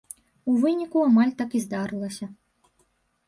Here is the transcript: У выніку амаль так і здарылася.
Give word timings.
У 0.51 0.53
выніку 0.61 1.03
амаль 1.09 1.33
так 1.41 1.51
і 1.59 1.63
здарылася. 1.65 2.31